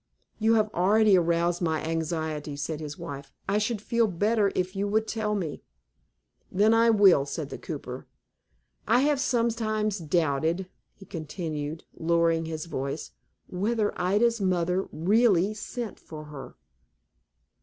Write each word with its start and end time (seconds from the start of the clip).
"You 0.39 0.55
have 0.55 0.73
already 0.73 1.15
aroused 1.15 1.61
my 1.61 1.83
anxiety," 1.83 2.55
said 2.55 2.79
his 2.79 2.97
wife. 2.97 3.31
"I 3.47 3.59
should 3.59 3.79
feel 3.79 4.07
better 4.07 4.51
if 4.55 4.75
you 4.75 4.87
would 4.87 5.07
tell 5.07 5.35
me." 5.35 5.61
"Then 6.51 6.73
I 6.73 6.89
will," 6.89 7.23
said 7.27 7.51
the 7.51 7.59
cooper. 7.59 8.07
"I 8.87 9.01
have 9.01 9.19
sometimes 9.19 9.99
doubted," 9.99 10.67
he 10.95 11.05
continued, 11.05 11.83
lowering 11.95 12.45
his 12.45 12.65
voice, 12.65 13.11
"whether 13.45 13.93
Ida's 13.95 14.41
mother 14.41 14.89
really 14.91 15.53
sent 15.53 15.99
for 15.99 16.23
her." 16.23 16.55